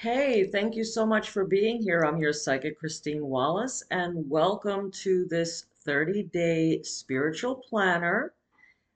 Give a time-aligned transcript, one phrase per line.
[0.00, 2.06] Hey, thank you so much for being here.
[2.06, 8.32] I'm your psychic Christine Wallace, and welcome to this 30 day spiritual planner.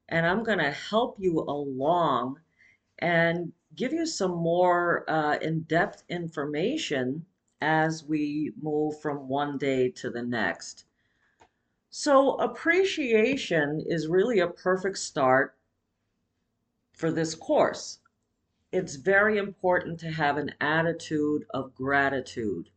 [0.09, 2.41] And I'm going to help you along
[3.01, 7.27] and give you some more uh, in depth information
[7.61, 10.87] as we move from one day to the next.
[11.91, 15.55] So, appreciation is really a perfect start
[16.95, 17.99] for this course
[18.75, 22.69] it's very important to have an attitude of gratitude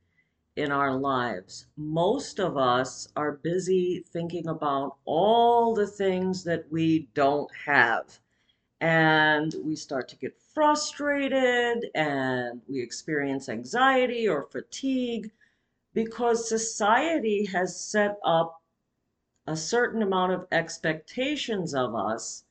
[0.55, 1.65] in our lives.
[1.75, 8.19] Most of us are busy thinking about all the things that we don't have.
[8.79, 15.31] And we start to get frustrated and we experience anxiety or fatigue
[15.95, 18.61] because society has set up
[19.47, 22.43] a certain amount of expectations of us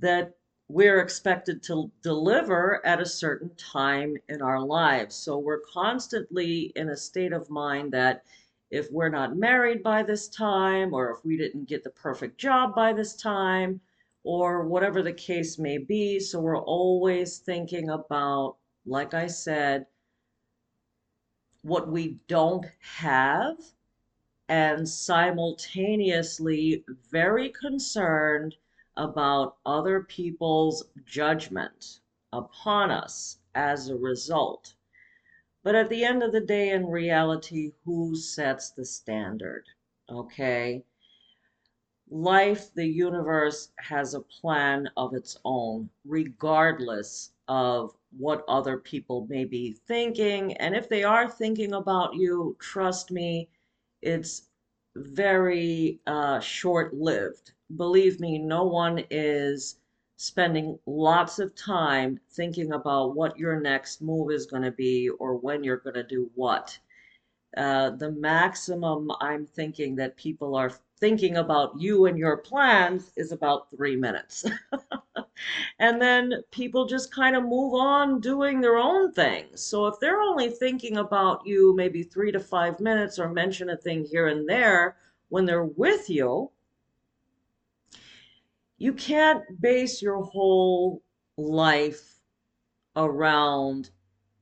[0.00, 0.34] that
[0.68, 5.14] we're expected to deliver at a certain time in our lives.
[5.14, 8.24] So we're constantly in a state of mind that
[8.70, 12.74] if we're not married by this time, or if we didn't get the perfect job
[12.74, 13.80] by this time,
[14.24, 16.18] or whatever the case may be.
[16.20, 19.86] So we're always thinking about, like I said,
[21.62, 23.56] what we don't have,
[24.48, 28.56] and simultaneously very concerned
[28.96, 32.00] about other people's judgment
[32.32, 34.74] upon us as a result.
[35.62, 39.64] But at the end of the day, in reality, who sets the standard?
[40.10, 40.82] Okay?
[42.10, 49.44] Life, the universe, has a plan of its own, regardless of what other people may
[49.44, 50.56] be thinking.
[50.58, 53.48] And if they are thinking about you, trust me,
[54.02, 54.48] it's
[54.94, 59.76] very uh, short lived believe me, no one is
[60.16, 65.36] spending lots of time thinking about what your next move is going to be or
[65.36, 66.78] when you're going to do what.
[67.56, 73.32] Uh, the maximum I'm thinking that people are thinking about you and your plans is
[73.32, 74.44] about three minutes.
[75.80, 79.60] and then people just kind of move on doing their own things.
[79.60, 83.76] So if they're only thinking about you maybe three to five minutes or mention a
[83.76, 84.96] thing here and there
[85.28, 86.50] when they're with you,
[88.82, 91.00] you can't base your whole
[91.38, 92.18] life
[92.96, 93.90] around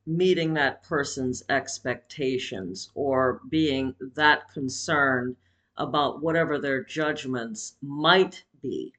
[0.07, 5.37] meeting that person's expectations or being that concerned
[5.77, 8.95] about whatever their judgments might be.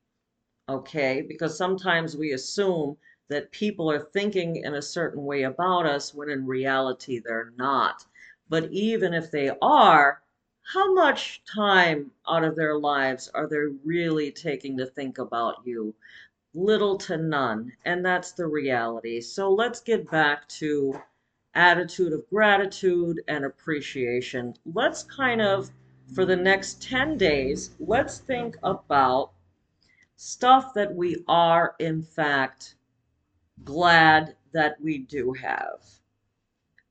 [0.69, 1.25] Okay?
[1.28, 2.96] Because sometimes we assume
[3.28, 8.06] that people are thinking in a certain way about us when in reality they're not.
[8.47, 10.22] But even if they are,
[10.74, 15.94] how much time out of their lives are they really taking to think about you?
[16.54, 17.74] Little to none.
[17.86, 19.20] And that's the reality.
[19.20, 21.02] So let's get back to
[21.56, 24.54] attitude of gratitude and appreciation.
[24.74, 25.70] Let's kind of,
[26.14, 29.32] for the next 10 days, let's think about
[30.16, 32.76] stuff that we are, in fact,
[33.66, 35.82] glad that we do have.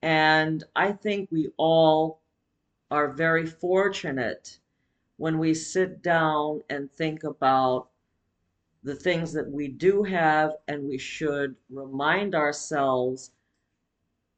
[0.03, 2.21] And I think we all
[2.91, 4.59] are very fortunate
[5.17, 7.89] when we sit down and think about
[8.83, 13.31] the things that we do have, and we should remind ourselves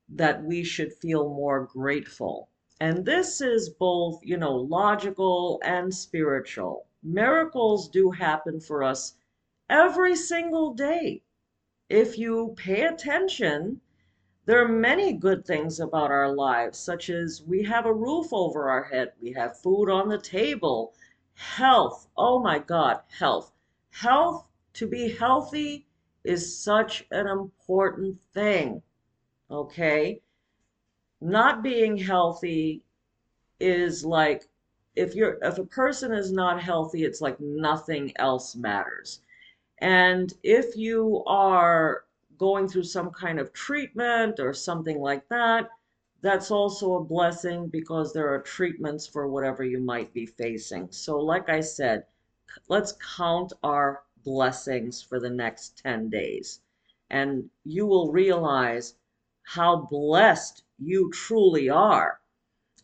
[0.08, 2.48] that we should feel more grateful.
[2.80, 6.86] And this is both, you know, logical and spiritual.
[7.04, 9.14] Miracles do happen for us
[9.70, 11.22] every single day.
[11.88, 13.80] If you pay attention
[14.44, 18.68] there are many good things about our lives, such as we have a roof over
[18.68, 20.94] our head, we have food on the table,
[21.34, 22.08] health.
[22.16, 23.52] Oh my God, health.
[23.90, 25.86] Health, to be healthy,
[26.24, 28.82] is such an important thing.
[29.50, 30.20] Okay?
[31.20, 32.82] Not being healthy
[33.60, 34.48] is like
[34.96, 39.20] if you're if a person is not healthy, it's like nothing else matters.
[39.78, 42.04] And if you are
[42.42, 45.70] going through some kind of treatment or something like that,
[46.22, 50.90] that's also a blessing because there are treatments for whatever you might be facing.
[50.90, 52.04] So, like I said,
[52.66, 56.58] let's count our blessings for the next 10 days.
[57.10, 58.96] And you will realize
[59.44, 62.18] how blessed you truly are.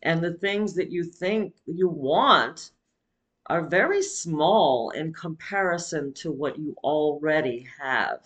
[0.04, 2.70] And the things that you think you want
[3.46, 8.20] are very small in comparison to what you already have.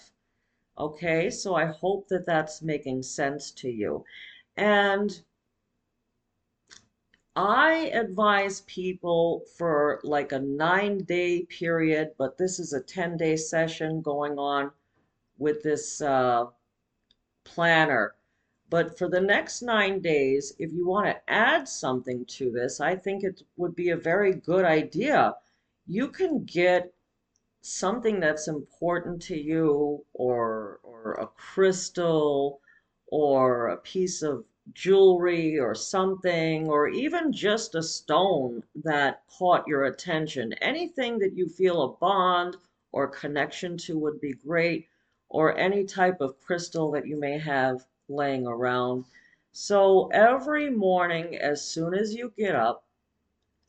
[0.76, 4.04] Okay, so I hope that that's making sense to you.
[4.54, 5.22] And
[7.36, 13.36] I advise people for like a nine day period, but this is a 10 day
[13.36, 14.72] session going on
[15.38, 16.46] with this uh,
[17.44, 18.16] planner
[18.70, 22.96] But for the next nine days, if you want to add something to this, I
[22.96, 25.36] think it would be a very good idea.
[25.86, 26.94] You can get
[27.62, 32.60] something that's important to you, or, or a crystal,
[33.06, 34.44] or a piece of
[34.74, 40.52] jewelry, or something, or even just a stone that caught your attention.
[40.54, 42.56] Anything that you feel a bond
[42.90, 44.88] or connection to would be great,
[45.28, 49.04] or any type of crystal that you may have laying around.
[49.52, 52.84] So every morning, as soon as you get up,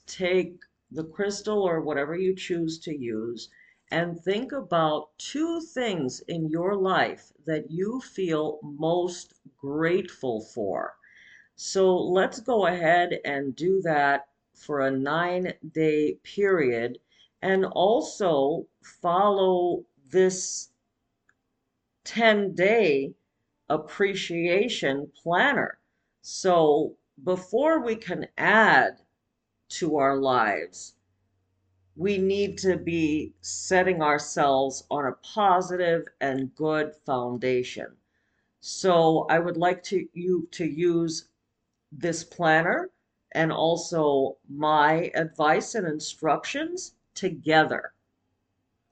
[0.07, 0.59] take
[0.91, 3.49] the crystal or whatever you choose to use
[3.93, 10.95] and think about two things in your life that you feel most grateful for.
[11.55, 16.97] So let's go ahead and do that for a nine day period
[17.43, 20.69] and also follow this
[22.05, 23.13] 10 day
[23.69, 25.77] appreciation planner.
[26.23, 29.01] So before we can add
[29.69, 30.95] to our lives,
[31.95, 37.87] we need to be setting ourselves on a positive and good foundation.
[38.59, 41.29] So I would like to you to use
[41.91, 42.89] this planner
[43.33, 47.93] and also my advice and instructions together.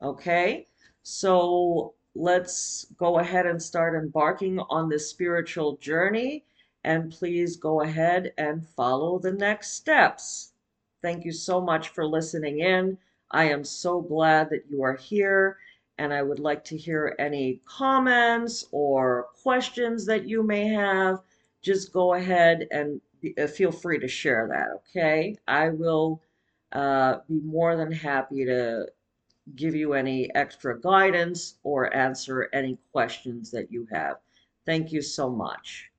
[0.01, 0.67] Okay?
[1.03, 6.45] So let's go ahead and start embarking on this spiritual journey.
[6.83, 10.50] And please go ahead and follow the next steps.
[11.01, 12.97] Thank you so much for listening in.
[13.31, 15.57] I am so glad that you are here.
[15.97, 21.19] And I would like to hear any comments or questions that you may have.
[21.61, 23.01] Just go ahead and
[23.37, 25.35] uh, feel free to share that, okay?
[25.47, 26.21] I will
[26.71, 28.87] uh, be more than happy to
[29.55, 34.17] give you any extra guidance or answer any questions that you have.
[34.65, 35.90] Thank you so much.